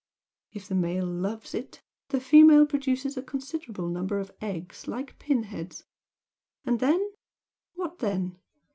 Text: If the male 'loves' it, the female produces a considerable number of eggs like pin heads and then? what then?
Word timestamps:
If 0.51 0.67
the 0.67 0.73
male 0.73 1.05
'loves' 1.05 1.53
it, 1.53 1.83
the 2.09 2.19
female 2.19 2.65
produces 2.65 3.17
a 3.17 3.21
considerable 3.21 3.87
number 3.87 4.17
of 4.17 4.31
eggs 4.41 4.87
like 4.87 5.19
pin 5.19 5.43
heads 5.43 5.83
and 6.65 6.79
then? 6.79 7.11
what 7.75 7.99
then? 7.99 8.39